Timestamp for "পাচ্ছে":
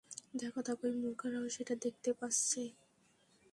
2.13-2.61